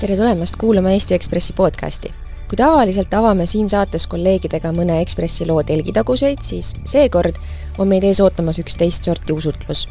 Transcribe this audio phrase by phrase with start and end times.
[0.00, 2.12] tere tulemast kuulama Eesti Ekspressi podcasti.
[2.48, 7.36] kui tavaliselt avame siin saates kolleegidega mõne Ekspressi loo telgitaguseid, siis seekord
[7.78, 9.88] on meid ees ootamas üks teist sorti usutlus.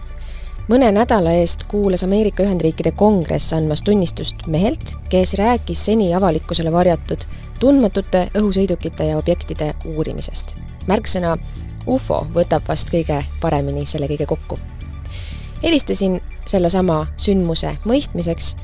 [0.68, 7.28] mõne nädala eest kuulas Ameerika Ühendriikide Kongress andmas tunnistust mehelt, kes rääkis seni avalikkusele varjatud
[7.60, 10.56] tundmatute õhusõidukite ja objektide uurimisest.
[10.88, 11.38] märksõna
[11.86, 14.60] ufo võtab vast kõige paremini selle kõige kokku.
[15.64, 18.56] helistasin sellesama sündmuse mõistmiseks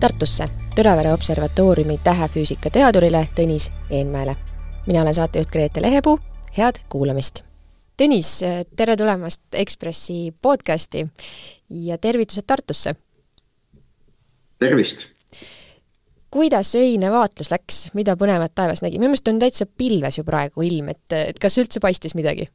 [0.00, 0.44] Tartusse
[0.76, 4.36] Tõravere observatooriumi tähefüüsika teadurile Tõnis Eenmäele.
[4.86, 6.20] mina olen saatejuht Grete Lehepuu,
[6.58, 7.42] head kuulamist!
[7.98, 8.30] Tõnis,
[8.76, 11.06] tere tulemast Ekspressi podcasti
[11.70, 12.94] ja tervitused Tartusse!
[14.58, 15.08] tervist!
[16.30, 18.98] kuidas öine vaatlus läks, mida põnevat taevas nägi?
[18.98, 22.46] minu meelest on täitsa pilves ju praegu ilm, et, et kas üldse paistis midagi?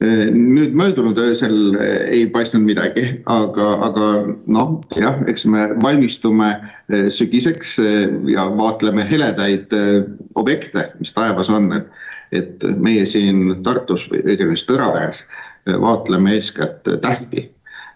[0.00, 1.74] Nüüd möödunud öösel
[2.12, 4.08] ei paistnud midagi, aga, aga
[4.46, 6.50] noh, jah, eks me valmistume
[6.92, 11.88] eh, sügiseks eh, ja vaatleme heledaid eh, objekte, mis taevas on, et,
[12.32, 15.24] et meie siin Tartus või õigemini Tõraveres
[15.66, 17.48] vaatleme eeskätt tähti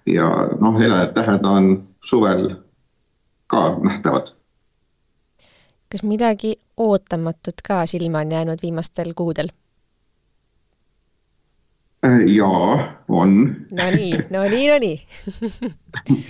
[0.09, 1.71] ja noh, heledad tähed on
[2.03, 2.55] suvel
[3.47, 4.33] ka nähtavad.
[5.93, 9.53] kas midagi ootamatut ka silma on jäänud viimastel kuudel?
[12.07, 13.57] Äh, jaa, on.
[13.71, 15.07] Nonii, nonii, nonii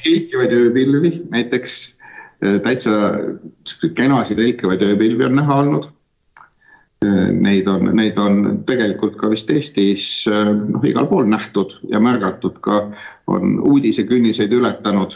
[0.04, 1.74] helkivaid ööpilvi, näiteks
[2.42, 2.90] äh, täitsa
[3.94, 5.84] kenasid helkivaid ööpilvi on näha olnud.
[7.06, 12.58] Äh, neid on, neid on tegelikult ka vist Eestis noh, igal pool nähtud ja märgatud
[12.66, 12.88] ka,
[13.30, 15.14] on uudisekünniseid ületanud.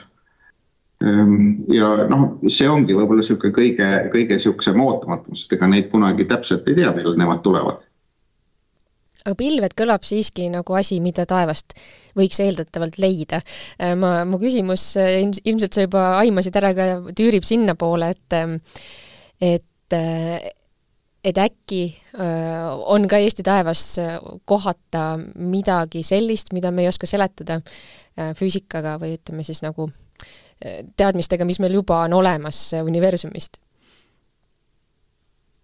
[1.02, 6.30] Ähm, ja noh, see ongi võib-olla niisugune kõige, kõige niisugusem ootamatum, sest ega neid kunagi
[6.30, 7.82] täpselt ei tea, millal nemad tulevad
[9.24, 11.72] aga pilved kõlab siiski nagu asi, mida taevast
[12.18, 13.40] võiks eeldatavalt leida.
[13.78, 18.58] Äh, ma, mu küsimus, äh, ilmselt sa juba aimasid ära ka, tüürib sinnapoole, et ähm,
[19.40, 20.52] et äh,
[21.24, 21.94] et äkki
[22.92, 23.94] on ka Eesti taevas
[24.44, 25.04] kohata
[25.40, 27.56] midagi sellist, mida me ei oska seletada
[28.36, 29.86] füüsikaga või ütleme siis nagu
[31.00, 33.56] teadmistega, mis meil juba on olemas universumist?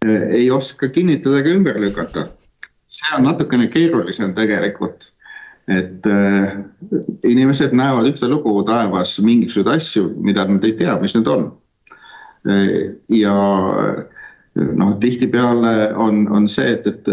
[0.09, 2.25] ei oska kinnitada ega ümber lükata
[2.91, 5.07] see on natukene keerulisem tegelikult.
[5.69, 6.55] et äh,
[7.23, 11.45] inimesed näevad ühtelugu taevas mingisuguseid asju, mida nad ei tea, mis need on
[12.49, 12.97] äh,.
[13.13, 13.35] ja
[14.55, 17.07] noh, tihtipeale on, on see, et, et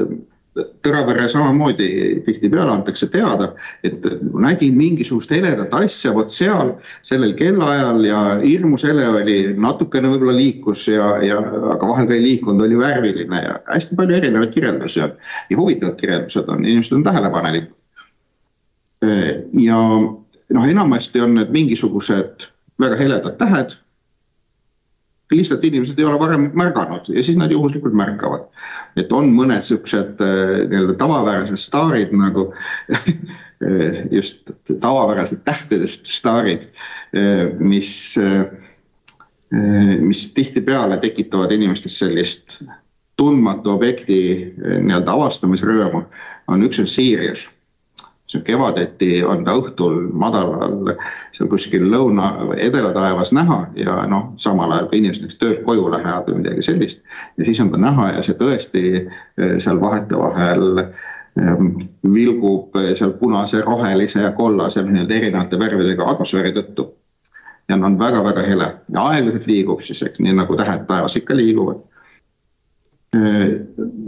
[0.82, 1.88] Tõravere samamoodi
[2.26, 3.52] tihtipeale antakse teada,
[3.86, 4.04] et
[4.34, 6.72] nägin mingisugust heledat asja vot seal
[7.06, 11.38] sellel kellaajal ja hirmus hele oli, natukene võib-olla liikus ja, ja
[11.74, 15.16] aga vahel ka ei liikunud, oli värviline ja hästi palju erinevaid kirjeldusi on
[15.50, 17.76] ja huvitavad kirjeldused on, inimesed on tähelepanelikud.
[19.62, 19.82] ja
[20.54, 22.48] noh, enamasti on need mingisugused
[22.80, 23.78] väga heledad tähed
[25.30, 28.46] lihtsalt inimesed ei ole varem märganud ja siis nad juhuslikult märkavad.
[28.96, 32.48] et on mõned siuksed äh, nii-öelda tavapärased staarid nagu
[34.16, 34.50] just
[34.80, 36.68] tavapärased tähtedest staarid,
[37.12, 38.46] äh, mis, äh,
[40.00, 42.60] mis tihtipeale tekitavad inimestes sellist
[43.18, 44.18] tundmatu objekti
[44.56, 46.04] nii-öelda avastamisrõõmu,
[46.48, 47.48] on üks on Sirius
[48.28, 50.92] see kevadeti on ta õhtul madalal
[51.36, 56.28] seal kuskil lõuna edelataevas näha ja noh, samal ajal kui inimesed näiteks töölt koju lähevad
[56.28, 57.04] või midagi sellist.
[57.38, 61.72] ja siis on ta näha ja see tõesti eh, seal vahetevahel ehm,
[62.04, 66.90] vilgub seal punase, rohelise ja kollase nii-öelda erinevate värvidega atmosfääri tõttu.
[67.68, 71.36] ja ta on väga-väga hele ja aeglaselt liigub siis, eks nii nagu tähed taevas ikka
[71.36, 71.80] liiguvad.
[73.16, 73.50] Eh,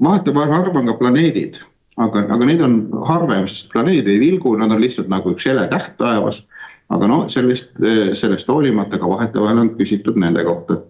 [0.04, 1.62] vahetevahel harva on ka planeedid
[2.00, 2.76] aga, aga neid on
[3.08, 6.44] harvem, sest planeedid ei vilgu, nad on lihtsalt nagu üks hele täht taevas.
[6.90, 7.76] aga no sellest,
[8.18, 10.80] sellest hoolimata ka vahetevahel on küsitud nende kohta.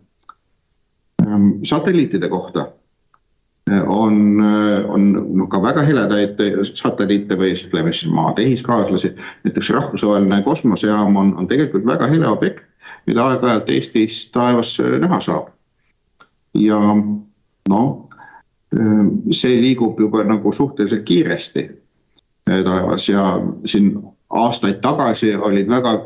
[1.21, 2.71] Ehm, satelliitide kohta
[3.87, 4.41] on,
[4.89, 6.41] on noh, ka väga heledaid
[6.73, 9.13] satelliite või ütleme siis maa tehiskaaslasi.
[9.45, 12.65] näiteks rahvusvaheline kosmosejaam on, on tegelikult väga hele objekt,
[13.07, 15.53] mida aeg-ajalt Eestis taevas näha saab.
[16.55, 16.81] ja
[17.69, 18.10] noh
[19.31, 21.71] see liigub juba nagu suhteliselt kiiresti
[22.51, 23.97] äh, taevas ja siin
[24.31, 25.97] aastaid tagasi olid väga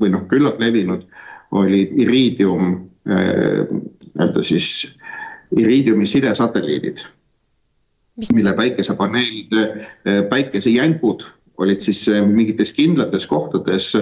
[0.00, 1.06] või noh, küllalt levinud
[1.56, 2.74] olid iriidium
[3.08, 4.90] äh, nii-öelda siis
[5.56, 7.00] iriidiumi sidesatelliidid,
[8.34, 11.24] mille päikesepaneelid, äh, päikesejänkud
[11.60, 13.92] olid siis mingites kindlates kohtades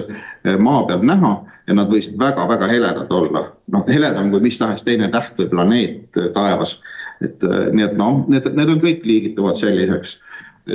[0.63, 1.31] maa peal näha
[1.67, 3.49] ja nad võisid väga-väga heledad olla.
[3.67, 6.77] noh, heledam kui mis tahes teine täht või planeet taevas
[7.25, 10.17] et äh, nii et noh, need, need on kõik liigituvad selliseks,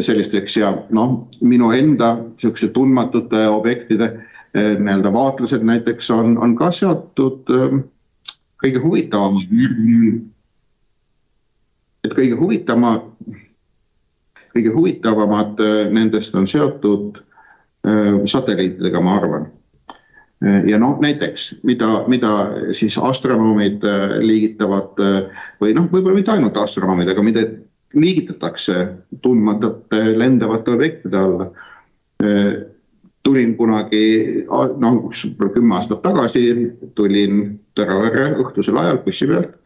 [0.05, 6.71] sellisteks ja noh, minu enda sihukese tundmatute objektide äh, nii-öelda vaatlused näiteks on, on ka
[6.75, 7.85] seotud ähm,
[8.65, 9.41] kõige huvitavam,
[12.05, 12.95] et kõige huvitavama,
[14.55, 15.61] kõige huvitavamad
[15.93, 17.21] nendest on seotud
[17.85, 19.45] satelliitidega, ma arvan
[20.45, 22.31] ja noh, näiteks mida, mida
[22.77, 23.85] siis astronoomid
[24.21, 24.99] liigitavad
[25.63, 27.45] või noh, võib-olla mitte ainult astronoomid, aga mida
[27.95, 28.77] liigitatakse
[29.25, 31.49] tundmatute lendavate objektide alla
[33.25, 34.05] tulin kunagi,
[34.81, 35.11] noh,
[35.55, 39.57] kümme aastat tagasi tulin Tõravere õhtusel ajal bussi pealt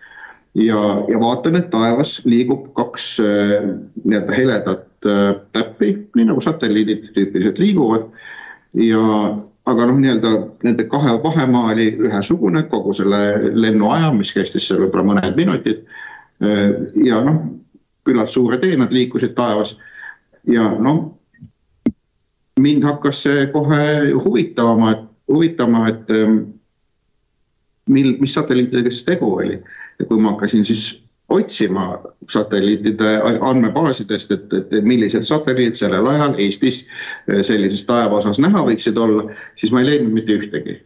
[0.56, 3.66] ja, ja vaatan, et taevas liigub kaks äh,
[4.04, 8.08] nii-öelda heledat äh, täppi, nii nagu satelliidid tüüpiliselt liiguvad.
[8.74, 9.02] ja,
[9.68, 10.32] aga noh, nii-öelda
[10.64, 15.84] nende kahe vahemaa oli ühesugune kogu selle lennuaja, mis kestis seal võib-olla mõned minutid.
[16.44, 16.72] Äh,
[17.04, 17.42] ja noh,
[18.08, 19.76] küllalt suure tee nad liikusid taevas
[20.48, 21.18] ja noh
[22.58, 24.94] mind hakkas see kohe huvitama,
[25.28, 26.38] huvitama, et ähm,
[27.88, 29.60] mil, mis satelliitidega siis tegu oli.
[29.98, 36.84] ja kui ma hakkasin siis otsima satelliitide andmebaasidest, et, et millised satelliidid sellel ajal Eestis
[36.86, 40.78] äh, sellises taevaosas näha võiksid olla, siis ma ei leidnud mitte ühtegi.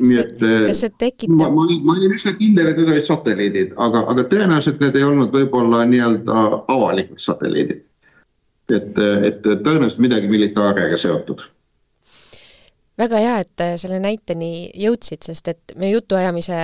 [0.00, 1.36] nii et äh, kas see tekitab?
[1.36, 5.04] ma, ma, ma olin üsna kindel, et need olid satelliidid, aga, aga tõenäoliselt need ei
[5.06, 7.84] olnud võib-olla nii-öelda avalikud satelliidid
[8.72, 8.96] et,
[9.28, 11.42] et tõenäoliselt midagi militaariaga seotud.
[12.98, 16.60] väga hea, et selle näiteni jõudsid, sest et meie jutuajamise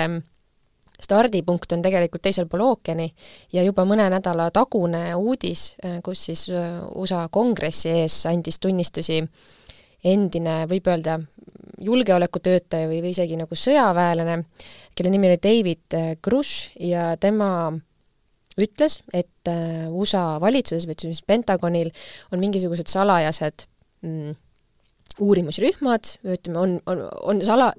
[1.01, 3.09] stardipunkt on tegelikult teisel pool ookeani
[3.53, 5.75] ja juba mõne nädala tagune uudis,
[6.05, 9.21] kus siis USA kongressi ees andis tunnistusi
[10.05, 11.19] endine, võib öelda,
[11.81, 14.43] julgeolekutöötaja või, või isegi nagu sõjaväelane,
[14.97, 17.51] kelle nimi oli David Grush ja tema
[18.61, 21.91] ütles, et äh, USA valitsuses või siis Pentagonil
[22.33, 23.67] on mingisugused salajased
[24.03, 24.37] mm,
[25.21, 27.71] uurimusrühmad, ütleme, on, on, on sala,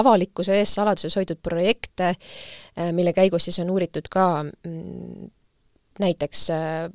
[0.00, 5.30] avalikkuse ees saladuses hoitud projekte, äh, mille käigus siis on uuritud ka mm,
[6.02, 6.90] näiteks äh,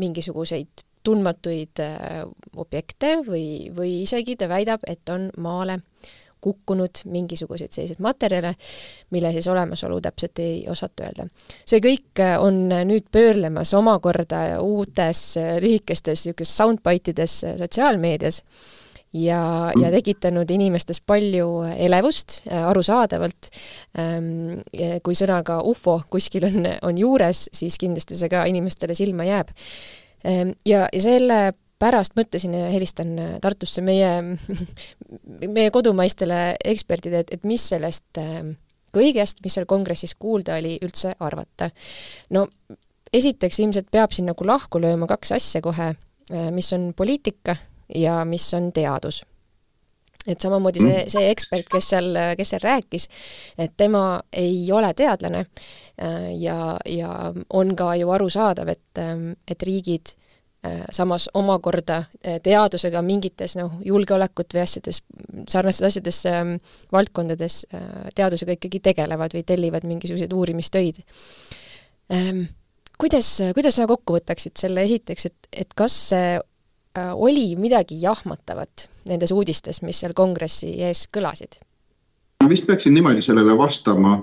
[0.00, 1.80] mingisuguseid tundmatuid
[2.60, 5.78] objekte või, või isegi ta väidab, et on maale
[6.40, 8.54] kukkunud mingisuguseid selliseid materjale,
[9.10, 11.26] mille siis olemasolu täpselt ei osata öelda.
[11.66, 18.42] see kõik äh, on nüüd pöörlemas omakorda uutes äh, lühikestes niisugustes soundbite ides äh, sotsiaalmeedias
[19.12, 19.40] ja,
[19.74, 23.50] ja tekitanud inimestes palju elevust, arusaadavalt.
[23.98, 24.60] Ähm,
[25.04, 29.50] kui sõnaga ufo kuskil on, on juures, siis kindlasti see ka inimestele silma jääb.
[30.26, 31.40] Ähm, ja, ja selle
[31.80, 34.10] pärast mõtlesin ja helistan äh, Tartusse meie,
[35.56, 36.42] meie kodumaistele
[36.72, 38.52] ekspertidele, et, et mis sellest äh,
[38.94, 41.70] kõigest, mis seal kongressis kuulda oli, üldse arvata.
[42.36, 42.46] no
[43.12, 47.56] esiteks ilmselt peab siin nagu lahku lööma kaks asja kohe, äh, mis on poliitika
[47.94, 49.24] ja mis on teadus
[50.28, 53.06] et samamoodi see, see ekspert, kes seal, kes seal rääkis,
[53.58, 55.46] et tema ei ole teadlane
[56.36, 57.12] ja, ja
[57.56, 59.00] on ka ju arusaadav, et,
[59.48, 60.12] et riigid
[60.66, 64.98] Äh, samas omakorda äh, teadusega mingites noh, julgeolekut või asjades,
[65.48, 66.50] sarnastes asjades ähm,
[66.92, 71.00] valdkondades äh, teadusega ikkagi tegelevad või tellivad mingisuguseid uurimistöid
[72.12, 72.42] ähm,.
[73.00, 76.36] kuidas, kuidas sa kokku võtaksid selle esiteks, et, et kas äh,
[76.98, 81.60] oli midagi jahmatavat nendes uudistes, mis seal kongressi ees kõlasid?
[82.42, 84.16] ma vist peaksin niimoodi sellele vastama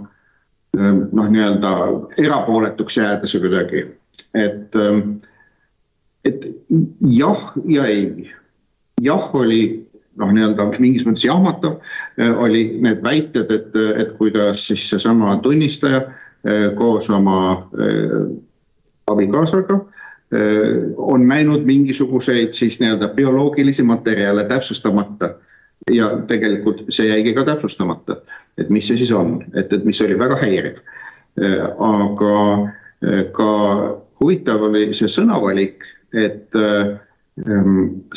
[0.77, 1.71] noh, nii-öelda
[2.19, 3.85] erapooletuks jäädes kuidagi,
[4.35, 4.99] et äh,
[6.27, 6.47] et
[7.01, 8.31] jah ja ei.
[9.01, 9.61] jah oli
[10.17, 11.77] noh, nii-öelda mingis mõttes jahmatav,
[12.19, 17.37] äh, oli need väited, et, et kuidas siis seesama tunnistaja äh, koos oma
[17.77, 18.17] äh,
[19.11, 19.83] abikaasaga
[20.97, 25.35] on näinud mingisuguseid siis nii-öelda bioloogilisi materjale täpsustamata.
[25.91, 28.17] ja tegelikult see jäigi ka täpsustamata,
[28.57, 30.81] et mis see siis on, et, et mis oli väga häiriv.
[31.79, 32.33] aga
[33.31, 33.51] ka
[34.19, 36.57] huvitav oli see sõnavalik et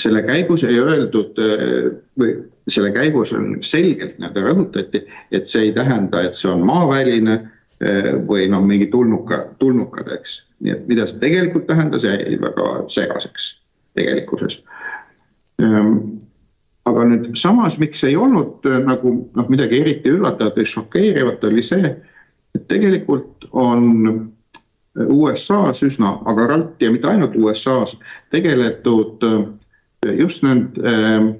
[0.00, 1.40] selle käigus ei öeldud
[2.18, 2.34] või
[2.68, 5.02] selle käigus on selgelt nii-öelda rõhutati,
[5.32, 7.40] et see ei tähenda, et see on maaväline
[8.28, 10.42] või noh, mingi tulnuka, tulnukad, eks.
[10.60, 13.54] nii et mida see tegelikult tähendas, jäi väga segaseks
[13.96, 14.60] tegelikkuses
[15.62, 16.18] ähm,.
[16.88, 21.62] aga nüüd samas, miks ei olnud äh, nagu noh, midagi eriti üllatavat või šokeerivat, oli
[21.64, 21.94] see,
[22.56, 24.32] et tegelikult on
[25.00, 27.96] USA-s üsna agaralt ja mitte ainult USA-s
[28.34, 29.22] tegeletud
[30.18, 31.30] just nende äh,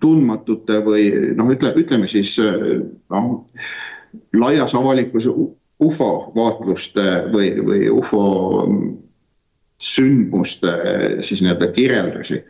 [0.00, 3.26] tundmatute või noh, ütle, ütleme siis noh,
[4.36, 5.30] laias avalikkuse
[5.82, 8.26] ufo vaatluste või, või ufo
[9.82, 10.72] sündmuste
[11.26, 12.44] siis nii-öelda kirjeldusi.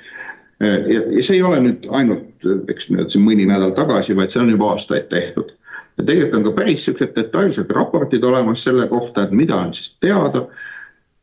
[0.60, 4.42] ja, ja see ei ole nüüd ainult, eks nüüd siin mõni nädal tagasi, vaid see
[4.42, 5.54] on juba aastaid tehtud.
[5.98, 9.96] ja tegelikult on ka päris siuksed detailsed raportid olemas selle kohta, et mida on siis
[10.00, 10.46] teada.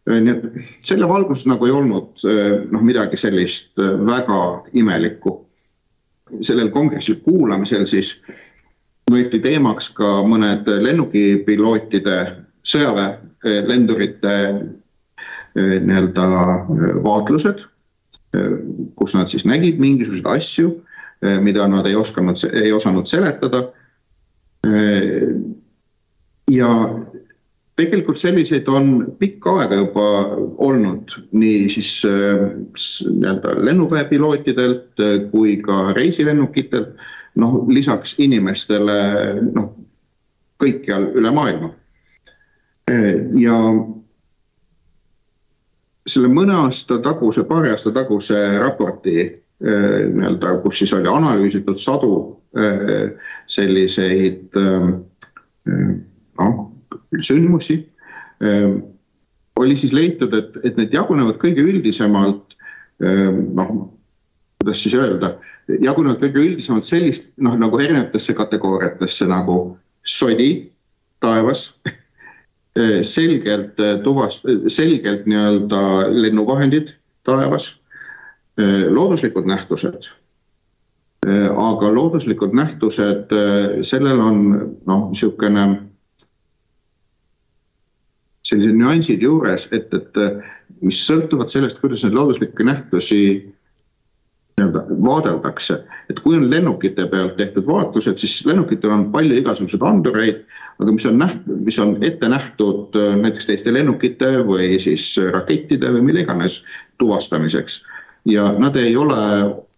[0.10, 0.43] nii et
[0.86, 2.25] selle valguses nagu ei olnud
[2.72, 3.77] noh, midagi sellist
[4.10, 4.41] väga
[4.74, 5.39] imelikku.
[6.41, 8.15] sellel kongressil kuulamisel siis
[9.10, 12.20] võeti teemaks ka mõned lennukipilootide,
[12.70, 14.36] sõjaväelendurite
[15.56, 16.25] nii-öelda
[17.04, 17.66] vaatlused
[18.96, 20.72] kus nad siis nägid mingisuguseid asju,
[21.24, 23.63] eh, mida nad ei osanud, ei osanud seletada.
[24.68, 25.34] Eh,
[26.51, 26.70] ja
[27.80, 30.08] tegelikult selliseid on pikka aega juba
[30.58, 36.94] olnud nii siis eh, nii-öelda lennuväepilootidelt kui ka reisilennukitelt.
[37.39, 38.98] Noh, lisaks inimestele
[39.53, 39.72] noh,
[40.60, 41.74] kõikjal üle maailma.
[43.38, 43.55] ja
[46.10, 52.13] selle mõne aasta taguse, paari aasta taguse raporti äh, nii-öelda, kus siis oli analüüsitud sadu
[52.58, 53.12] äh,
[53.51, 54.89] selliseid äh,
[56.39, 56.60] noh,
[57.19, 57.81] sündmusi,
[59.60, 62.55] oli siis leitud, et, et need jagunevad kõige üldisemalt
[63.03, 63.74] noh,
[64.60, 65.34] kuidas siis öelda,
[65.80, 70.50] jagunevad kõige üldisemalt sellist noh, nagu erinevatesse kategooriatesse nagu sodi
[71.24, 71.70] taevas
[72.80, 75.82] Eh, selgelt eh, tuvast-, selgelt nii-öelda
[76.13, 76.94] lennuvahendid
[77.28, 77.74] taevas,
[78.58, 80.10] eh, looduslikud nähtused.
[81.60, 83.34] aga looduslikud nähtused,
[83.84, 84.38] sellel on
[84.88, 85.66] noh, niisugune
[88.48, 90.22] sellised nüansid juures, et, et
[90.80, 93.20] mis sõltuvad sellest, kuidas neid looduslikke nähtusi
[95.03, 95.79] vaadeldakse,
[96.10, 100.44] et kui on lennukite pealt tehtud vaatlused, siis lennukitel on palju igasuguseid andureid,
[100.79, 105.91] aga mis on näht-, mis on ette nähtud äh, näiteks teiste lennukite või siis rakettide
[105.96, 106.62] või mille iganes
[107.01, 107.84] tuvastamiseks.
[108.25, 109.18] ja nad ei ole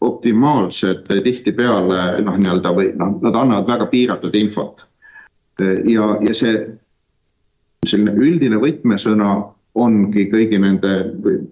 [0.02, 4.82] optimaalsed tihtipeale noh, nii-öelda või noh, nad annavad väga piiratud infot.
[5.86, 6.56] ja, ja see
[7.88, 9.36] selline üldine võtmesõna
[9.76, 10.96] ongi kõigi nende,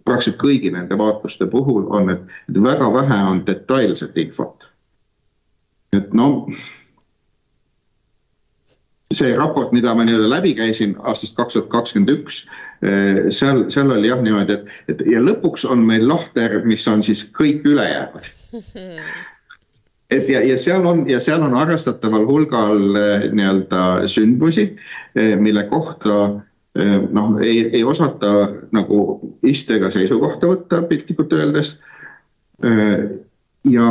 [0.03, 4.67] praktiliselt kõigi nende vaatluste puhul on, et, väga vähe on detailset infot.
[5.93, 6.49] et no
[9.13, 12.43] see raport, mida ma nii-öelda läbi käisin aastast kaks tuhat kakskümmend üks,
[12.85, 17.01] eh, seal, seal oli jah niimoodi, et, et ja lõpuks on meil lahter, mis on
[17.05, 18.29] siis kõik ülejäänud.
[20.15, 24.67] et ja, ja seal on ja seal on arvestataval hulgal eh, nii-öelda sündmusi,
[25.17, 26.19] eh, mille kohta
[27.11, 31.79] noh, ei, ei osata nagu iste ega seisukohta võtta piltlikult öeldes.
[33.69, 33.87] ja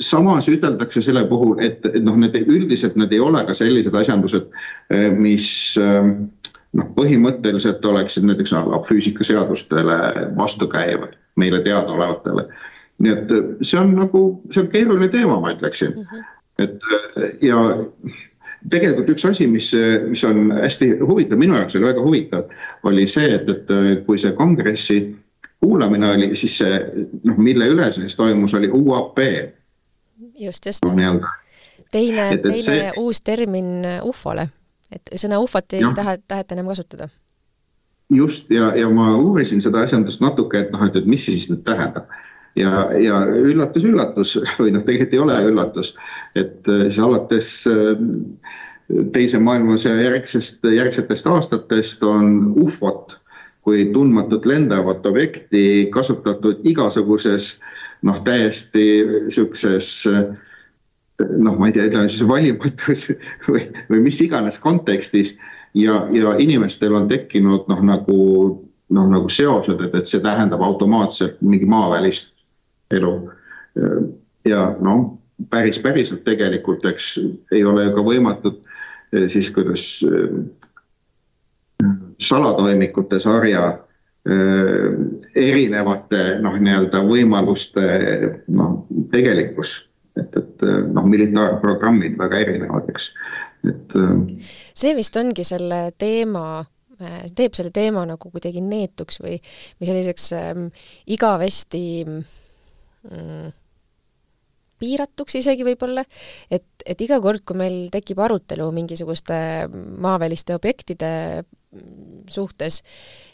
[0.00, 4.50] samas üteldakse selle puhul, et, et noh, need üldiselt need ei ole ka sellised asjandused,
[5.16, 5.48] mis
[6.76, 8.54] noh, põhimõtteliselt oleksid näiteks
[8.88, 9.98] füüsikaseadustele
[10.36, 12.48] vastukäivad meile teadaolevatele.
[12.98, 16.04] nii et see on nagu, see on keeruline teema, ma ütleksin mm.
[16.12, 16.24] -hmm.
[16.64, 17.58] et ja
[18.70, 19.70] tegelikult üks asi, mis,
[20.08, 22.50] mis on hästi huvitav, minu jaoks oli väga huvitav,
[22.88, 25.00] oli see, et, et kui see kongressi
[25.60, 26.78] kuulamine oli, siis see
[27.24, 29.18] noh, mille üle siis toimus, oli UAP.
[30.38, 30.86] just, just
[31.92, 32.92] teine, teine see...
[32.96, 34.48] uus termin ufole,
[34.92, 35.92] et sõna ufot ei ja.
[35.96, 37.08] taha, taheta enam kasutada.
[38.10, 41.50] just ja, ja ma uurisin seda asjandust natuke, et noh, et, et mis see siis
[41.50, 42.10] nüüd tähendab
[42.56, 45.94] ja, ja üllatus-üllatus või noh, tegelikult ei ole üllatus,
[46.38, 47.92] et äh, siis alates äh,
[49.12, 53.18] teise maailmasõja järgsest, järgsetest aastatest on ufot
[53.66, 57.56] kui tundmatut lendavat objekti kasutatud igasuguses
[58.06, 58.84] noh, täiesti
[59.26, 59.88] sihukeses
[61.18, 63.08] noh, ma ei tea, ütleme siis valimatus
[63.48, 65.36] või, või mis iganes kontekstis.
[65.76, 68.20] Ja, ja inimestel on tekkinud noh, nagu
[68.96, 72.30] noh, nagu seosed, et, et see tähendab automaatselt mingi maavälist
[72.94, 73.12] elu.
[74.46, 75.16] ja noh,
[75.50, 77.16] päris päriselt tegelikult, eks
[77.52, 78.60] ei ole ju ka võimatud
[79.12, 80.36] eh, siis, kuidas eh,
[82.22, 84.94] salatoimikute sarja eh,
[85.34, 87.88] erinevate noh, nii-öelda võimaluste
[88.56, 88.78] noh,
[89.12, 89.78] tegelikkus,
[90.16, 93.10] et, et noh, militaarprogrammid väga erinevad, eks,
[93.68, 94.00] et.
[94.76, 96.64] see vist ongi selle teema
[97.36, 99.34] teeb selle teema nagu kuidagi neetuks või,
[99.76, 100.62] või selliseks ähm,
[101.12, 102.22] igavesti mm,
[104.80, 106.04] piiratuks isegi võib-olla,
[106.52, 109.38] et, et iga kord, kui meil tekib arutelu mingisuguste
[109.72, 111.44] maaväliste objektide
[112.32, 112.80] suhtes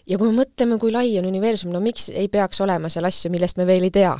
[0.09, 3.31] ja kui me mõtleme, kui lai on universum, no miks ei peaks olema seal asju,
[3.35, 4.15] millest me veel ei tea.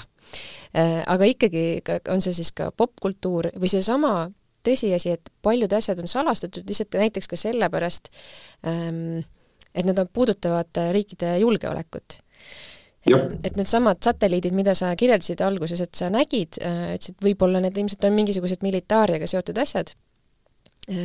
[0.73, 1.83] Äh, aga ikkagi
[2.13, 4.31] on see siis ka popkultuur või seesama
[4.67, 8.13] tõsiasi, et paljud asjad on salastatud lihtsalt näiteks ka sellepärast,
[8.67, 9.25] ähm,
[9.75, 12.22] et nad puudutavad riikide julgeolekut
[13.03, 18.17] et needsamad satelliidid, mida sa kirjeldasid alguses, et sa nägid, ütlesid, võib-olla need ilmselt on
[18.17, 19.95] mingisugused militaariaga seotud asjad,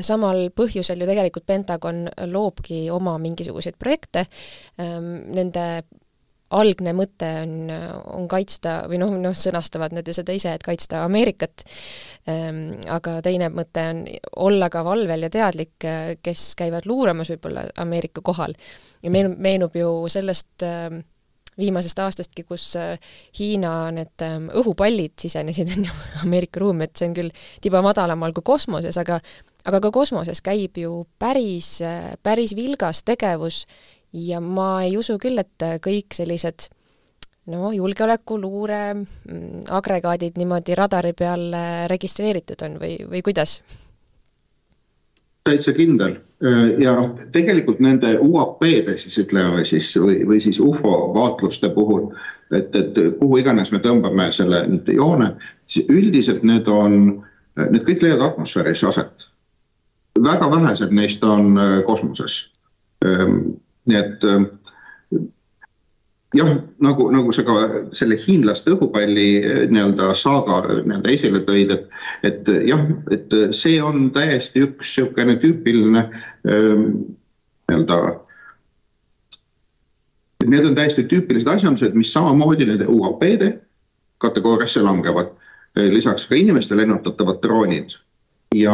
[0.05, 4.25] samal põhjusel ju tegelikult Pentagon loobki oma mingisuguseid projekte,
[4.77, 5.67] nende
[6.47, 7.71] algne mõte on,
[8.15, 11.65] on kaitsta või noh, noh, sõnastavad nad ju seda ise, et kaitsta Ameerikat,
[12.93, 13.99] aga teine mõte on
[14.47, 15.75] olla ka valvel ja teadlik,
[16.23, 18.55] kes käivad luuramas võib-olla Ameerika kohal.
[19.03, 20.63] ja meenub, meenub ju sellest
[21.57, 22.69] viimasest aastastki, kus
[23.39, 24.23] Hiina need
[24.61, 25.73] õhupallid sisenesid,
[26.25, 27.33] Ameerika ruumi, et see on küll
[27.63, 29.19] tiba madalamal kui kosmoses, aga
[29.67, 31.77] aga ka kosmoses käib ju päris,
[32.23, 33.65] päris vilgas tegevus
[34.15, 36.69] ja ma ei usu küll, et kõik sellised
[37.51, 41.49] no julgeoleku, luure mm, agregaadid niimoodi radari peal
[41.91, 43.59] registreeritud on või, või kuidas?
[45.47, 46.17] Täitsa kindel
[46.77, 52.11] ja noh, tegelikult nende UAP-de siis ütleme siis või, või siis ufo vaatluste puhul,
[52.53, 55.31] et, et kuhu iganes me tõmbame selle nüüd joone,
[55.65, 56.99] siis üldiselt need on,
[57.57, 59.25] need kõik leiavad atmosfääris aset.
[60.21, 61.57] väga vähesed neist on
[61.89, 62.43] kosmoses
[63.87, 64.23] nii et
[66.37, 66.53] jah,
[66.83, 67.55] nagu, nagu sa ka
[67.97, 71.89] selle hiinlaste õhupalli äh, nii-öelda saaga nii-öelda esile tõid, et,
[72.27, 76.07] et äh, jah, et see on täiesti üks niisugune tüüpiline
[76.49, 76.87] ähm,
[77.69, 78.01] nii-öelda
[80.47, 83.49] Need on täiesti tüüpilised asjandused, mis samamoodi nende UAP-de
[84.21, 85.33] kategooriasse langevad.
[85.77, 87.91] lisaks ka inimeste lennutatavad droonid
[88.55, 88.73] ja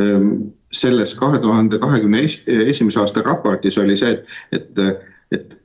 [0.00, 2.20] ähm, selles kahe tuhande kahekümne
[2.68, 5.59] esimese aasta raportis oli see, et, et, et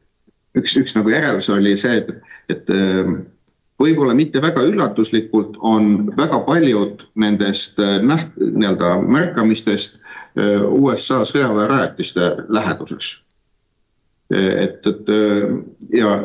[0.56, 2.12] üks, üks nagu järeldus oli see, et,
[2.50, 3.24] et ähm,
[3.82, 10.00] võib-olla mitte väga üllatuslikult on väga paljud nendest äh, näht-, nii-öelda märkamistest
[10.40, 13.22] äh, USA sõjaväerajatiste läheduses.
[14.34, 15.52] et, et äh,
[15.94, 16.16] ja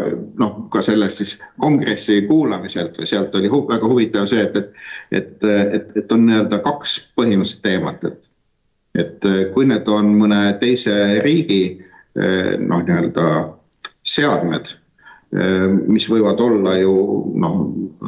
[0.41, 4.73] noh, ka sellest siis kongressi kuulamiselt või sealt oli hu väga huvitav see, et, et,
[5.13, 8.27] et, et, et on nii-öelda kaks põhimõtteliselt teemat, et
[8.99, 9.23] et
[9.55, 11.79] kui need on mõne teise riigi
[12.59, 13.27] noh, nii-öelda
[14.11, 14.73] seadmed,
[15.37, 16.95] äh, mis võivad olla ju
[17.41, 17.59] noh,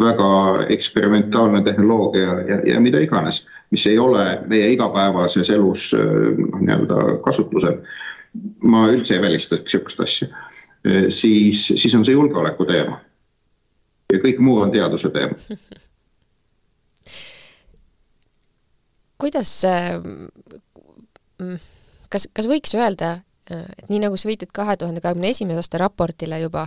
[0.02, 0.30] väga
[0.74, 3.42] eksperimentaalne tehnoloogia ja, ja mida iganes,
[3.74, 7.80] mis ei ole meie igapäevases elus noh, nii-öelda kasutusel.
[8.64, 10.26] ma üldse ei välistaks niisugust asja,
[11.12, 13.00] siis, siis on see julgeoleku teema.
[14.12, 15.36] ja kõik muu on teaduse teema
[19.22, 19.52] kuidas
[22.12, 26.38] kas, kas võiks öelda, et nii nagu sa viitad kahe tuhande kahekümne esimese aasta raportile
[26.42, 26.66] juba,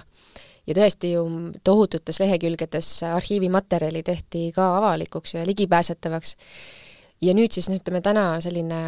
[0.67, 1.25] ja tõesti ju
[1.63, 6.35] tohututes lehekülgedes arhiivimaterjali tehti ka avalikuks ja ligipääsetavaks,
[7.21, 8.81] ja nüüd siis no ütleme, täna selline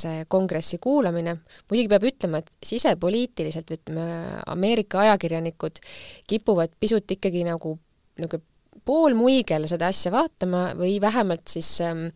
[0.00, 1.36] see kongressi kuulamine,
[1.68, 4.06] muidugi peab ütlema, et sisepoliitiliselt ütleme,
[4.48, 5.80] Ameerika ajakirjanikud
[6.30, 7.76] kipuvad pisut ikkagi nagu
[8.18, 8.52] niisugune
[8.84, 12.08] poolmuigel seda asja vaatama või vähemalt siis ähm,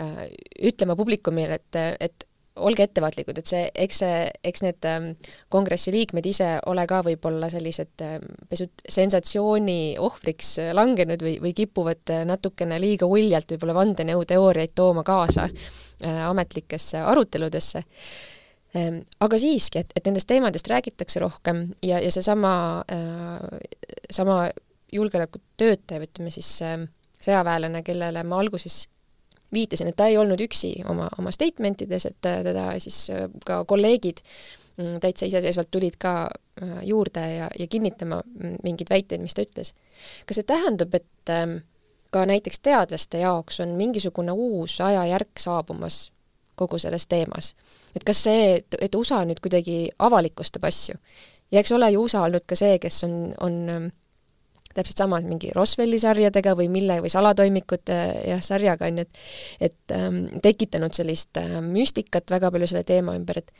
[0.00, 0.26] äh,
[0.70, 2.27] ütlema publikumile, et, et
[2.58, 4.16] olge ettevaatlikud, et see, eks see,
[4.50, 5.08] eks need ähm,
[5.52, 11.54] kongressi liikmed ise ole ka võib-olla sellised ähm, pisut sensatsiooni ohvriks äh, langenud või, või
[11.56, 17.84] kipuvad äh, natukene liiga uljalt võib-olla vandenõuteooriaid tooma kaasa äh, ametlikesse aruteludesse
[18.76, 19.02] ähm,.
[19.24, 22.84] aga siiski, et, et nendest teemadest räägitakse rohkem ja, ja seesama
[24.10, 24.42] sama
[24.92, 26.52] julgeolekutöötaja, ütleme siis
[27.22, 28.86] sõjaväelane, kellele ma alguses
[29.52, 33.62] viitasin, et ta ei olnud üksi oma, oma statement ides, et teda siis äh, ka
[33.68, 34.20] kolleegid
[34.76, 39.46] mm, täitsa iseseisvalt tulid ka äh, juurde ja, ja kinnitama mm, mingeid väiteid, mis ta
[39.46, 39.74] ütles.
[40.26, 41.60] kas see tähendab, et ähm,
[42.10, 46.10] ka näiteks teadlaste jaoks on mingisugune uus ajajärk saabumas
[46.56, 47.54] kogu selles teemas?
[47.96, 50.98] et kas see, et, et USA nüüd kuidagi avalikustab asju
[51.52, 53.88] ja eks ole ju USA olnud ka see, kes on, on ähm,
[54.78, 57.98] täpselt sama mingi Roswelli sarjadega või mille, või salatoimikute
[58.30, 63.16] jah, sarjaga, on ju, et et ähm, tekitanud sellist äh, müstikat väga palju selle teema
[63.18, 63.52] ümber, et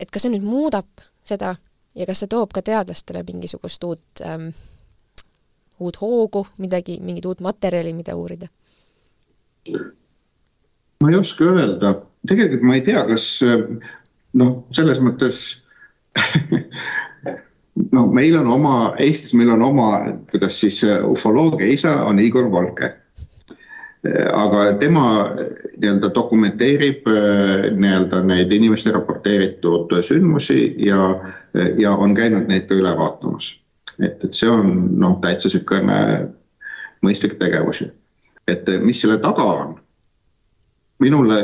[0.00, 0.88] et kas see nüüd muudab
[1.26, 1.54] seda
[1.94, 4.50] ja kas see toob ka teadlastele mingisugust uut ähm,,
[5.80, 8.48] uut hoogu, midagi, mingit uut materjali, mida uurida?
[11.00, 11.94] ma ei oska öelda,
[12.28, 13.26] tegelikult ma ei tea, kas
[14.40, 15.40] noh, selles mõttes
[17.92, 19.90] no meil on oma, Eestis meil on oma,
[20.30, 22.92] kuidas siis ufoloogia isa on Igor Volke.
[24.06, 25.06] Äh, aga tema
[25.76, 27.08] nii-öelda dokumenteerib
[27.76, 31.10] nii-öelda neid inimeste raporteeritud sündmusi ja,
[31.78, 33.56] ja on käinud neid ka üle vaatamas.
[34.00, 36.00] et, et see on noh, täitsa niisugune
[37.04, 37.84] mõistlik tegevus.
[38.48, 39.76] et mis selle taga on?
[41.00, 41.36] Minule,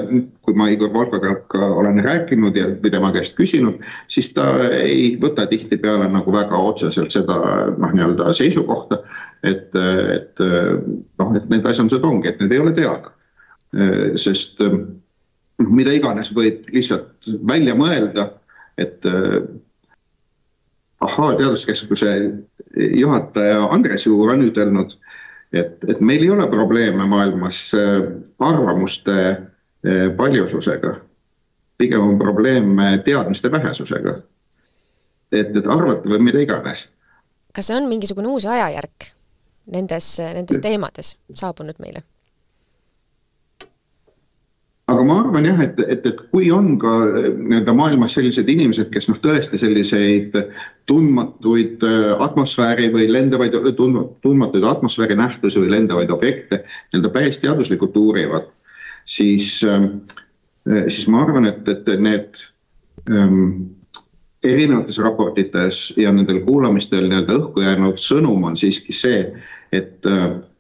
[0.45, 3.81] kui ma Igor Volkoga ka olen rääkinud ja või tema käest küsinud,
[4.12, 7.38] siis ta ei võta tihtipeale nagu väga otseselt seda
[7.77, 9.01] noh, nii-öelda seisukohta,
[9.42, 9.75] et,
[10.16, 13.12] et noh, et need asjandused ongi, et need ei ole teada.
[14.16, 18.31] sest noh, mida iganes võib lihtsalt välja mõelda,
[18.79, 19.05] et
[21.01, 22.12] ahaa, teaduskeskuse
[22.77, 24.97] juhataja Andres Juur on ütelnud
[25.59, 28.07] et, et meil ei ole probleeme maailmas äh,
[28.38, 30.97] arvamuste äh, paljususega.
[31.79, 34.19] pigem on probleem teadmiste vähesusega.
[35.33, 36.88] et, et arvata või mida iganes.
[37.53, 39.12] kas see on mingisugune uus ajajärk
[39.66, 42.03] nendes, nendes teemades saabunud meile?
[45.07, 49.09] Ma arvan jah, et, et, et kui on ka eh, nii-öelda maailmas sellised inimesed, kes
[49.11, 50.35] noh, tõesti selliseid
[50.90, 58.51] tundmatuid eh, atmosfääri või lendavaid, tundmatuid atmosfääri nähtusi või lendavaid objekte nii-öelda päris teaduslikult uurivad,
[59.09, 59.88] siis, eh,
[60.88, 62.42] siis ma arvan, et, et need
[63.11, 63.71] ähm,
[64.47, 69.25] erinevates raportites ja nendel kuulamistel nii-öelda õhku jäänud sõnum on siiski see,
[69.75, 70.07] et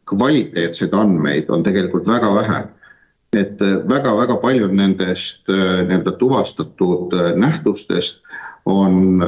[0.06, 2.64] kvaliteetseid andmeid on tegelikult väga vähe
[3.32, 8.22] et väga-väga äh, paljud nendest äh, nii-öelda tuvastatud äh, nähtustest
[8.66, 9.18] on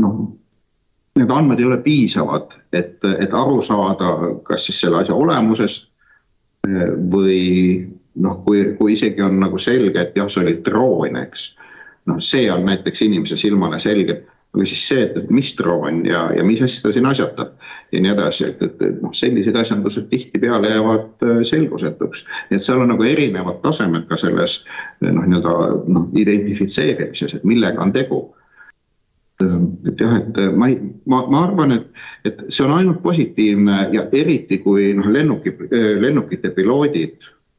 [0.00, 0.16] noh,
[1.16, 5.88] need andmed ei ole piisavad, et, et aru saada, kas siis selle asja olemusest
[7.12, 7.86] või
[8.20, 11.48] noh, kui, kui isegi on nagu selge, et jah, see oli droon, eks.
[12.10, 14.20] noh, see on näiteks inimese silmale selge
[14.56, 17.52] või siis see, et, et mis droon ja, ja mis asja ta siin asjatab
[17.92, 22.24] ja nii edasi, et, et, et noh, sellised asjandused tihtipeale jäävad äh, selgusetuks.
[22.50, 25.54] et seal on nagu erinevad tasemed ka selles äh, noh, nii-öelda
[25.92, 28.24] noh, identifitseerimises, et millega on tegu.
[29.36, 31.88] et jah, et ma ei, ma, ma arvan, et,
[32.24, 35.52] et see on ainult positiivne ja eriti kui noh, lennuki,
[36.00, 37.18] lennukite piloodid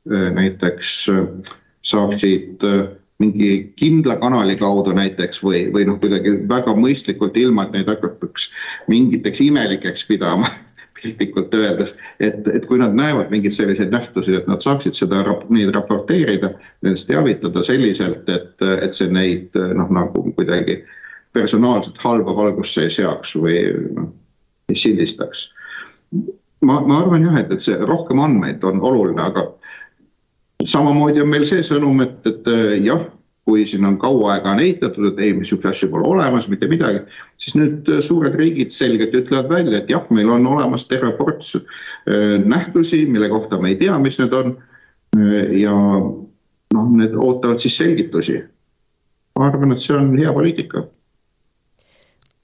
[0.09, 0.95] äh, näiteks
[1.87, 2.65] saaksid
[3.19, 8.51] mingi kindla kanali kaudu näiteks või, või noh, kuidagi väga mõistlikult, ilma et neid hakataks
[8.91, 10.51] mingiteks imelikeks pidama
[10.97, 15.73] piltlikult öeldes, et, et kui nad näevad mingeid selliseid nähtusi, et nad saaksid seda, neid
[15.75, 16.53] raporteerida,
[16.85, 20.81] nendest teavitada selliselt, et, et see neid noh, nagu kuidagi
[21.37, 23.59] personaalselt halba valgusse ei seaks või
[23.97, 24.09] noh,
[24.69, 25.47] ei sildistaks.
[26.61, 29.45] ma, ma arvan jah, et, et see rohkem andmeid on oluline, aga
[30.65, 33.05] samamoodi on meil see sõnum, et, et äh, jah,
[33.47, 37.03] kui siin on kaua aega on eitatud, et ei, niisuguseid asju pole olemas, mitte midagi,
[37.41, 41.55] siis nüüd äh, suured riigid selgelt ütlevad välja, et jah, meil on olemas terve ports
[41.59, 44.57] äh, nähtusi, mille kohta me ei tea, mis need on.
[45.55, 45.71] ja
[46.75, 48.41] noh, need ootavad siis selgitusi.
[49.39, 50.83] ma arvan, et see on hea poliitika.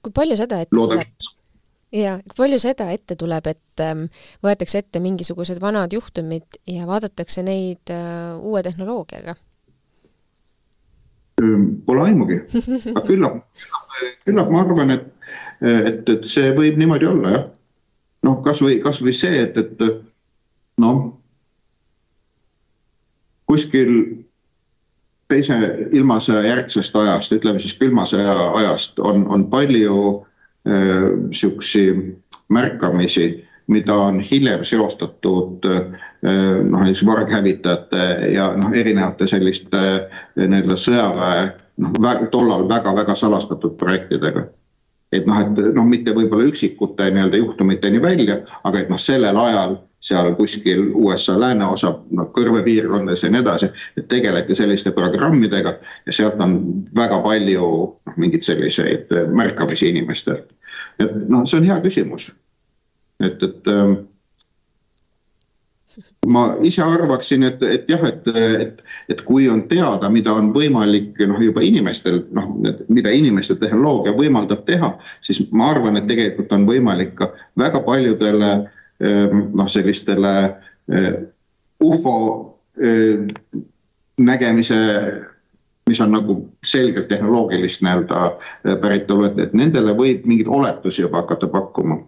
[0.02, 1.04] kui palju seda ette tuleb?
[1.94, 4.06] Ja palju seda ette tuleb, et ähm,
[4.44, 9.36] võetakse ette mingisugused vanad juhtumid ja vaadatakse neid äh, uue tehnoloogiaga?
[11.86, 12.38] Pole aimugi,
[12.94, 13.40] aga küllap,
[14.26, 15.08] küllap ma arvan, et,
[15.60, 17.48] et, et see võib niimoodi olla jah.
[18.24, 19.82] noh, kasvõi, kasvõi see, et, et
[20.80, 21.02] noh,
[23.50, 23.90] kuskil
[25.28, 25.58] teise
[25.96, 30.30] ilmasõja järgsest ajast, ütleme siis külma sõja ajast on, on palju Äh,
[30.64, 31.98] sihukeseid
[32.48, 35.82] märkamisi, mida on hiljem seostatud äh,
[36.62, 41.46] noh, näiteks varghävitajate ja noh, erinevate selliste äh, nii-öelda sõjaväe
[41.80, 44.46] noh, tollal väga-väga salastatud projektidega.
[45.12, 49.78] et noh, et noh, mitte võib-olla üksikute nii-öelda juhtumiteni välja, aga et noh, sellel ajal
[50.04, 56.42] seal kuskil USA lääneosa noh, kõrvepiirkondades ja nii edasi, et tegeleti selliste programmidega ja sealt
[56.44, 56.58] on
[56.96, 60.52] väga palju noh, mingeid selliseid märkamisi inimestelt
[60.98, 62.32] et noh, see on hea küsimus.
[63.22, 63.94] et, et ähm,
[66.26, 68.80] ma ise arvaksin, et, et jah, et, et,
[69.12, 72.50] et kui on teada, mida on võimalik noh, juba inimestel noh,
[72.88, 78.54] mida inimeste tehnoloogia võimaldab teha, siis ma arvan, et tegelikult on võimalik ka väga paljudele
[79.00, 80.34] noh, sellistele
[80.92, 81.14] äh,
[81.82, 82.16] ufo
[82.78, 83.26] äh,
[84.18, 84.80] nägemise
[85.88, 91.22] mis on nagu selgelt tehnoloogilist nii-öelda äh, päritolu, et, et nendele võib mingeid oletusi juba
[91.22, 91.98] hakata pakkuma.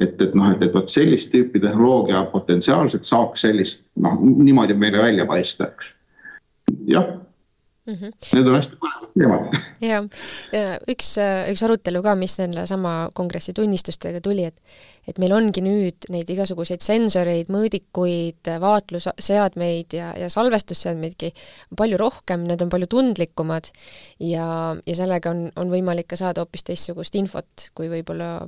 [0.00, 5.02] et, et noh, et, et vot sellist tüüpi tehnoloogia potentsiaalselt saaks sellist noh, niimoodi meile
[5.02, 5.94] välja paista, eks.
[6.88, 7.10] jah
[7.90, 7.98] mm.
[8.00, 8.12] -hmm.
[8.36, 9.58] Need on hästi põnevad teemad.
[9.80, 10.00] ja,
[10.52, 11.14] ja üks,
[11.50, 14.62] üks arutelu ka, mis sellesama kongressi tunnistustega tuli, et
[15.08, 21.32] et meil ongi nüüd neid igasuguseid sensoreid, mõõdikuid, vaatlusseadmeid ja, ja salvestusseadmeidki
[21.76, 23.72] palju rohkem, need on palju tundlikumad
[24.20, 28.44] ja, ja sellega on, on võimalik ka saada hoopis teistsugust infot, kui võib-olla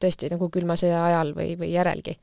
[0.00, 2.16] tõesti nagu külma sõja ajal või, või järelgi.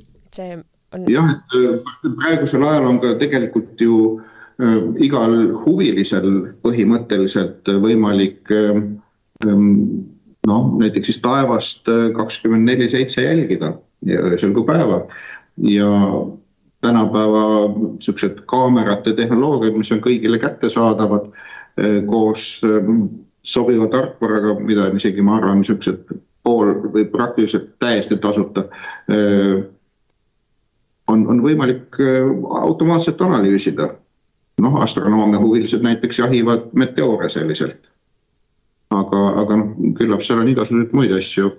[0.00, 1.06] et see on.
[1.12, 4.39] jah, et praegusel ajal on ka tegelikult ju äh,
[5.00, 6.30] igal huvilisel
[6.64, 8.80] põhimõtteliselt võimalik äh,
[10.46, 13.74] noh, näiteks siis taevast kakskümmend neli seitse jälgida
[14.08, 15.06] öösel kui päeval
[15.68, 15.90] ja
[16.80, 21.28] tänapäeva niisugused kaamerate tehnoloogiad, mis on kõigile kättesaadavad
[22.08, 22.46] koos
[23.42, 26.08] sobiva tarkvaraga, mida on isegi, ma arvan, niisugused
[26.44, 28.64] pool või praktiliselt täiesti tasuta.
[31.08, 32.00] on, on võimalik
[32.62, 33.90] automaatselt analüüsida.
[34.60, 37.88] Noh, astronoomia huvilised näiteks jahivad meteoore selliselt.
[38.90, 41.52] aga, aga noh, küllap seal on igasuguseid muid asju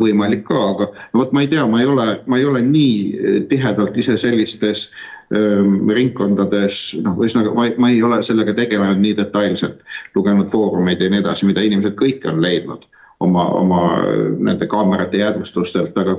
[0.00, 3.96] võimalik ka, aga vot, ma ei tea, ma ei ole, ma ei ole nii tihedalt
[4.00, 4.86] ise sellistes
[5.34, 9.82] ähm, ringkondades, noh, ühesõnaga ma, ma ei ole sellega tegelenud nii detailselt,
[10.16, 12.86] lugenud foorumeid ja nii edasi, mida inimesed kõik on leidnud
[13.20, 13.82] oma, oma
[14.38, 16.16] nende kaamerate jäädvustustelt, aga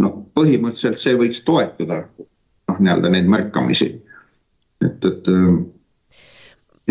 [0.00, 3.92] noh, põhimõtteliselt see võiks toetada noh, nii-öelda neid märkamisi.
[4.86, 5.30] Et, et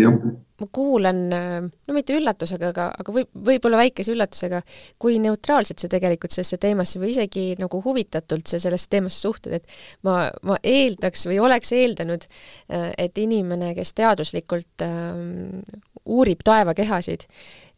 [0.00, 0.22] jah.
[0.60, 4.58] Ma kuulan, no mitte üllatusega, aga, aga võib, võib-olla väikese üllatusega,
[5.00, 9.64] kui neutraalselt sa tegelikult sellesse teemasse või isegi nagu huvitatult sa sellesse teemasse suhtud, et
[10.04, 12.28] ma, ma eeldaks või oleks eeldanud,
[12.68, 15.62] et inimene, kes teaduslikult ähm,
[16.10, 17.26] uurib taevakehasid,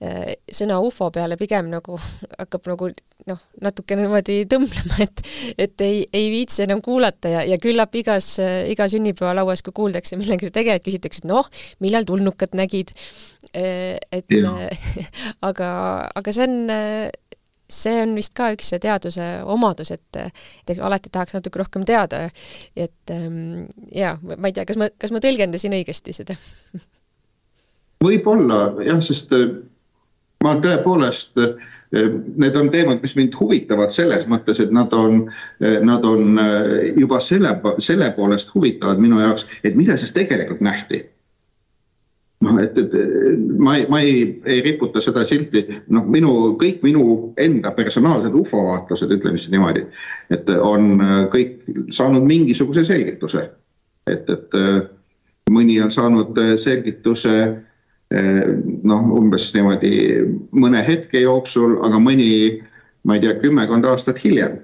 [0.03, 1.99] äh, sõna ufo peale pigem nagu
[2.41, 2.91] hakkab nagu
[3.29, 5.25] noh, natuke niimoodi tõmblema, et
[5.67, 10.49] et ei, ei viitsi enam kuulata ja, ja küllap igas, iga sünnipäevalauas, kui kuuldakse, millega
[10.49, 11.49] sa tegeled, küsitakse, et noh,
[11.85, 12.95] millal tulnukat nägid.
[13.53, 14.33] Äh, et
[15.51, 15.69] aga,
[16.17, 16.73] aga see on
[17.73, 20.19] see on vist ka üks teaduse omadus, et,
[20.69, 22.27] et alati tahaks natuke rohkem teada.
[22.77, 26.37] et ähm, jaa, ma ei tea, kas ma, kas ma tõlgendasin õigesti seda
[28.03, 29.49] võib-olla jah, sest äh,
[30.45, 32.11] ma tõepoolest, äh,
[32.41, 35.27] need on teemad, mis mind huvitavad selles mõttes, et nad on,
[35.63, 36.39] äh, nad on
[36.99, 41.05] juba selle, selle poolest huvitavad minu jaoks, et mida siis tegelikult nähti
[42.43, 42.95] noh, et, et
[43.63, 44.15] ma ei, ma ei,
[44.51, 45.63] ei riputa seda silti,
[45.95, 47.05] noh, minu, kõik minu
[47.39, 49.85] enda personaalsed ufo vaatlused, ütleme siis niimoodi,
[50.35, 50.97] et on
[51.31, 51.61] kõik
[51.95, 53.45] saanud mingisuguse selgituse.
[54.11, 54.59] et, et
[55.55, 57.37] mõni on saanud selgituse
[58.13, 59.93] noh, umbes niimoodi
[60.53, 62.61] mõne hetke jooksul, aga mõni,
[63.09, 64.61] ma ei tea, kümmekond aastat hiljem.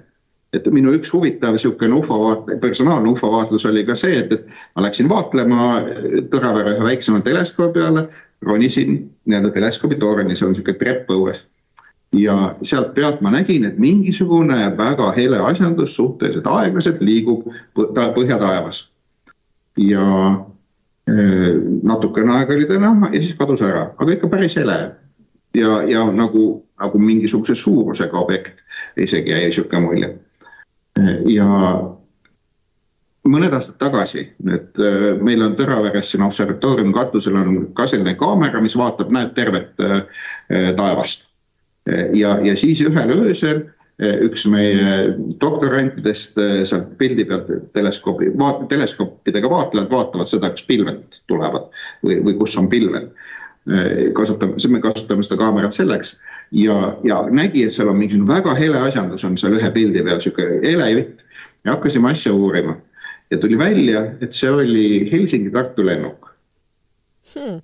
[0.49, 4.47] et minu üks huvitav niisugune ufo vaat-, personaalne ufo vaatlus oli ka see, et, et
[4.73, 5.83] ma läksin vaatlema
[6.31, 8.07] Tõravere ühe väiksema teleskoobi peale,
[8.41, 8.95] ronisin
[9.29, 11.43] nii-öelda teleskoobi torni, see on niisugune trepp õues
[12.17, 17.45] ja sealt pealt ma nägin, et mingisugune väga hele asjandus suhteliselt aeglaselt liigub
[17.77, 18.87] põhjataevas.
[19.77, 20.45] ja Äh,
[21.83, 24.79] natukene aega oli ta näha ja siis kadus ära, aga ikka päris hele.
[25.53, 28.59] ja, ja nagu, nagu mingisuguse suurusega objekt,
[28.97, 30.11] isegi jäi sihuke mulje.
[30.99, 31.47] Äh, ja
[33.29, 38.61] mõned aastad tagasi, et äh, meil on Tõraveres siin observatooriumi katusel on ka selline kaamera,
[38.61, 39.73] mis vaatab, näeb tervet
[40.77, 41.25] taevast.
[42.13, 43.63] ja, ja siis ühel öösel
[43.99, 51.19] üks meie doktorantidest eh, sealt pildi pealt teleskoobi, vaat-, teleskoopidega vaatlejad vaatavad seda, kas pilved
[51.27, 51.67] tulevad
[52.05, 53.09] või, või kus on pilved.
[53.69, 56.15] Eh, kasutame, me kasutame seda kaamerat selleks
[56.55, 60.23] ja, ja nägi, et seal on mingisugune väga hele asjandus on seal ühe pildi peal,
[60.23, 61.25] sihuke hele jutt.
[61.67, 62.77] ja hakkasime asja uurima
[63.29, 66.28] ja tuli välja, et see oli Helsingi-Tartu lennuk
[67.35, 67.61] Hmm.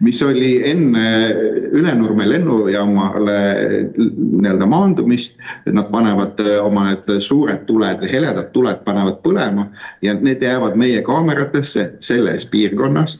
[0.00, 1.34] mis oli enne
[1.72, 3.38] Ülenurme lennujaamale
[3.96, 9.66] nii-öelda maandumist, nad panevad äh, oma need suured tuled heledad tuled panevad põlema
[10.02, 13.18] ja need jäävad meie kaameratesse selles piirkonnas.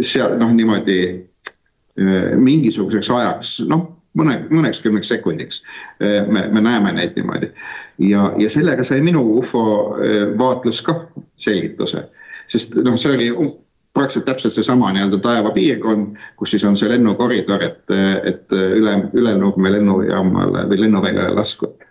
[0.00, 3.86] seal noh, niimoodi äh, mingisuguseks ajaks, noh,
[4.18, 5.62] mõne, mõneks kümneks sekundiks
[6.00, 7.48] me, me näeme neid niimoodi.
[7.98, 9.64] ja, ja sellega sai minu ufo
[10.38, 11.00] vaatlus ka
[11.36, 12.04] selgituse,
[12.50, 13.32] sest noh, see oli
[13.96, 17.96] praktiliselt täpselt seesama nii-öelda taevapiirkond, kus siis on see lennukoridor, et,
[18.28, 21.88] et üle, Ülenurme lennujaamale või lennuväljale laskuda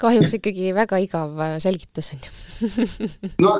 [0.00, 3.10] kahjuks ikkagi väga igav äh, selgitus on ju
[3.44, 3.58] no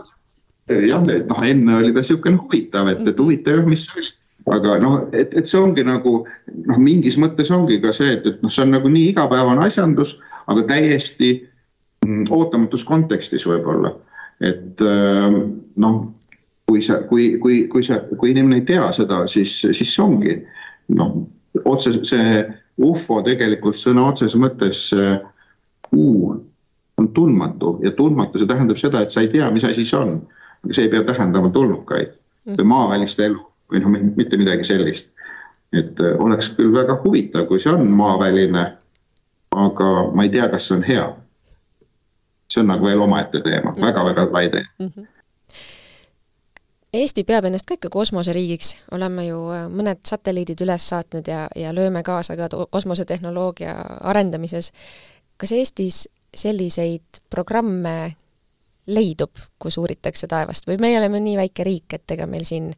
[0.70, 4.12] jah, et noh, enne oli ta niisugune huvitav, et, et huvitav, mis see oli.
[4.56, 8.44] aga noh, et, et see ongi nagu noh, mingis mõttes ongi ka see, et, et
[8.44, 10.16] noh, see on nagu nii igapäevane asjandus,
[10.50, 11.32] aga täiesti
[12.06, 13.92] mm, ootamatus kontekstis võib-olla.
[14.40, 15.42] et ähm,
[15.76, 16.00] noh
[16.70, 20.36] kui sa, kui, kui, kui sa, kui inimene ei tea seda, siis, siis ongi
[20.94, 21.16] noh,
[21.66, 22.44] otse see
[22.86, 24.84] ufo tegelikult sõna otseses mõttes
[25.90, 26.36] kuu
[27.00, 30.20] on tundmatu ja tundmatu, see tähendab seda, et sa ei tea, mis asi see on.
[30.62, 32.14] aga see ei pea tähendama tulnukaid
[32.58, 33.40] või maavälist elu
[33.72, 35.10] või noh, mitte midagi sellist.
[35.72, 38.64] et äh, oleks küll väga huvitav, kui see on maaväline,
[39.54, 41.06] aga ma ei tea, kas see on hea
[42.50, 44.86] see on nagu veel omaette teema väga,, väga-väga lai teema mm.
[44.86, 45.08] -hmm.
[46.90, 51.70] Eesti peab ennast ka ikka kosmoseriigiks, oleme ju äh, mõned satelliidid üles saatnud ja, ja
[51.74, 53.76] lööme kaasa ka kosmosetehnoloogia
[54.10, 54.72] arendamises.
[55.36, 58.16] kas Eestis selliseid programme
[58.90, 62.72] leidub, kus uuritakse taevast või me oleme nii väike riik, et ega meil siin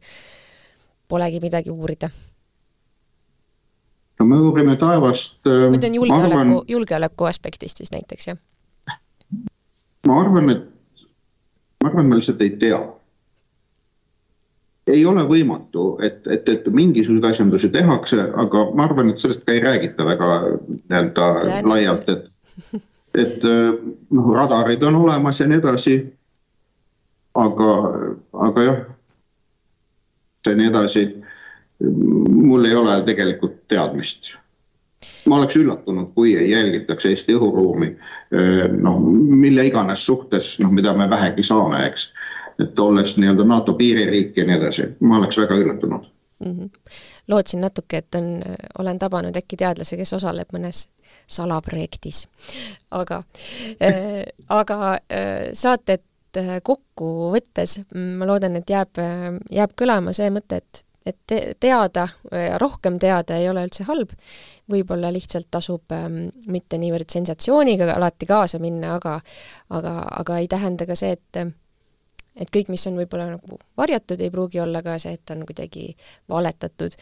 [1.09, 2.09] polegi midagi uurida?
[4.19, 8.37] no me uurime taevast ma mõtlen julgeoleku arvan..., julgeoleku aspektist siis näiteks, jah?
[10.07, 11.07] ma arvan, et,
[11.81, 12.77] ma arvan, me lihtsalt ei tea.
[14.87, 19.55] Ei ole võimatu, et, et, et mingisuguseid asjandusi tehakse, aga ma arvan, et sellest ka
[19.55, 20.31] ei räägita väga
[20.89, 21.29] nii-öelda
[21.69, 22.81] laialt, et,
[23.23, 25.95] et noh, radarid on olemas ja nii edasi.
[27.39, 27.71] aga,
[28.47, 28.79] aga jah,
[30.45, 31.07] ja nii edasi.
[31.79, 34.35] mul ei ole tegelikult teadmist
[35.27, 37.89] ma oleks üllatunud, kui ei jälgitaks Eesti õhuruumi
[38.83, 38.99] noh,
[39.43, 42.09] mille iganes suhtes, noh, mida me vähegi saame, eks.
[42.59, 46.05] Et olles nii-öelda NATO piiririik ja nii edasi, ma oleks väga üllatunud
[46.45, 46.51] mm.
[46.51, 46.69] -hmm.
[47.27, 48.41] lootsin natuke, et on,
[48.79, 50.87] olen tabanud äkki teadlase, kes osaleb mõnes
[51.27, 52.27] salaprojektis.
[52.91, 53.23] aga
[53.81, 56.03] äh,, aga äh, saatet
[56.63, 58.97] kokku võttes ma loodan, et jääb,
[59.51, 64.13] jääb kõlama see mõte, et et te teada ja rohkem teada ei ole üldse halb,
[64.71, 69.17] võib-olla lihtsalt tasub ähm, mitte niivõrd sensatsiooniga alati kaasa minna, aga
[69.69, 71.41] aga, aga ei tähenda ka see, et
[72.35, 75.91] et kõik, mis on võib-olla nagu varjatud, ei pruugi olla ka see, et on kuidagi
[76.29, 76.95] valetatud.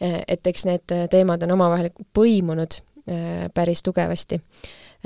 [0.00, 4.40] et eks need teemad on omavahel põimunud äh, päris tugevasti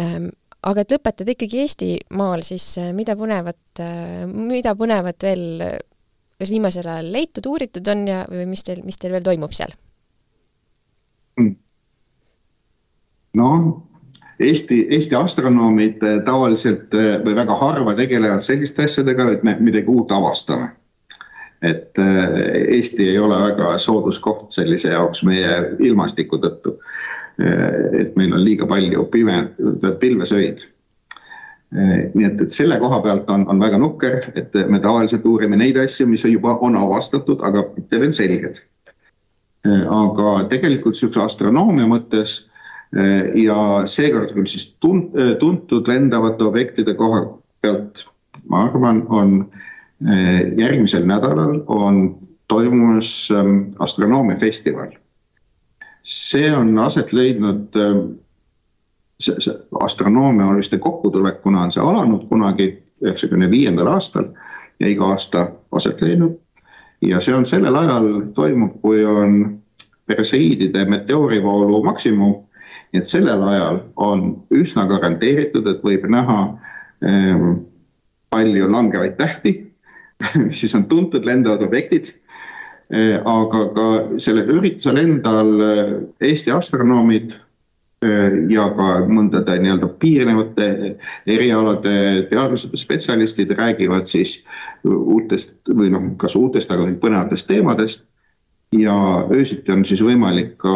[0.00, 0.30] ähm,
[0.62, 5.46] aga et lõpetada ikkagi Eestimaal, siis äh, mida põnevat, äh, mida põnevat veel
[6.42, 9.74] kas viimasel ajal leitud, uuritud on ja, või mis teil, mis teil veel toimub seal?
[13.38, 13.68] Noh,
[14.40, 19.90] Eesti, Eesti astronoomid eh, tavaliselt eh, või väga harva tegelevad selliste asjadega, et me midagi
[19.92, 20.70] uut avastame.
[21.62, 26.78] et eh, Eesti ei ole väga soodus koht sellise jaoks meie ilmastiku tõttu.
[27.98, 29.36] et meil on liiga palju pime,
[30.00, 30.60] pilvesöid
[31.72, 35.78] nii et, et selle koha pealt on, on väga nukker, et me tavaliselt uurime neid
[35.80, 38.60] asju, mis juba on avastatud, aga mitte veel selged.
[39.64, 42.51] Aga tegelikult sihukese astronoomia mõttes
[43.44, 47.22] ja seekord küll siis tunt, tuntud lendavate objektide koha
[47.64, 48.02] pealt,
[48.48, 49.38] ma arvan, on
[50.58, 53.30] järgmisel nädalal on toimumas
[53.78, 54.90] astronoomiafestival.
[56.02, 57.78] see on aset leidnud
[59.22, 62.68] see, see astronoomialiste kokkutulekuna on see alanud kunagi
[63.02, 64.30] üheksakümne viiendal aastal
[64.80, 66.38] ja iga aasta aset leidnud.
[67.02, 69.58] ja see on sellel ajal toimub, kui on
[70.06, 72.34] perseiidide meteoorivoolu maksimum.
[72.92, 74.24] Nii et sellel ajal on
[74.54, 76.40] üsna garanteeritud, et võib näha
[77.08, 77.62] ähm,
[78.32, 79.54] palju langevaid tähti
[80.46, 82.12] mis siis on tuntud lendavad objektid
[82.92, 83.88] äh, aga ka
[84.20, 85.96] sellel üritusel endal äh,
[86.28, 87.34] Eesti astronoomid
[88.02, 90.68] Äh, ja ka mõndade nii-öelda piirnevate
[91.30, 91.92] erialade
[92.32, 94.40] teadlased ja spetsialistid räägivad siis
[94.82, 98.02] uutest või noh, kas uutest, aga põnevatest teemadest.
[98.72, 98.94] Ja
[99.34, 100.72] öösiti on siis võimalik ka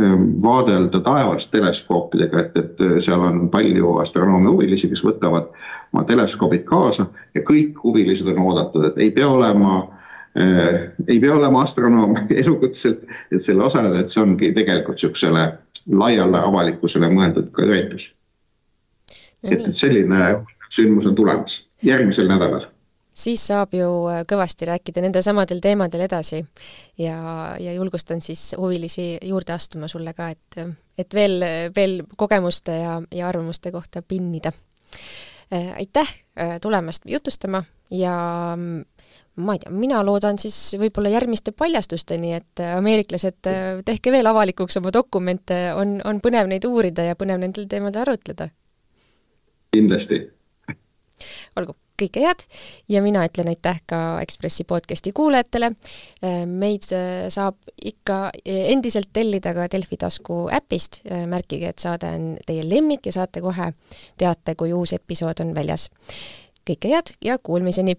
[0.00, 5.50] ähm, vaadelda taevast teleskoopidega, et, et äh, seal on palju astronoomia huvilisi, kes võtavad
[5.92, 9.74] oma teleskoobid kaasa ja kõik huvilised on oodatud, et ei pea olema
[10.38, 15.50] äh, ei pea olema astronoom elukutselt, et selle osaleda, et see ongi tegelikult sihukesele
[15.98, 18.10] laiale avalikkusele mõeldud ka üritus
[19.42, 19.52] no.
[19.52, 20.32] et, et selline
[20.72, 22.68] sündmus on tulemas järgmisel nädalal
[23.18, 26.40] siis saab ju äh, kõvasti rääkida nendel samadel teemadel edasi
[26.98, 27.18] ja,
[27.60, 30.60] ja julgustan siis huvilisi juurde astuma sulle ka, et,
[30.98, 31.42] et veel,
[31.76, 34.52] veel kogemuste ja, ja arvamuste kohta pinnida.
[35.52, 38.14] Äh, aitäh äh, tulemast jutustama ja
[38.56, 38.84] mm,
[39.42, 43.50] ma ei tea, mina loodan siis võib-olla järgmiste paljastusteni, et ameeriklased,
[43.86, 48.48] tehke veel avalikuks oma dokumente, on, on põnev neid uurida ja põnev nendel teemadel arutleda.
[49.72, 50.18] kindlasti.
[51.56, 52.44] olgu, kõike head
[52.88, 55.72] ja mina ütlen aitäh ka Ekspressi podcasti kuulajatele.
[56.24, 62.64] Äh, meid saab ikka endiselt tellida ka Delfi tasku äpist, märkige, et saade on teie
[62.66, 63.72] lemmik ja saate kohe
[64.18, 65.88] teate, kui uus episood on väljas.
[66.68, 67.96] kõike head ja kuulmiseni!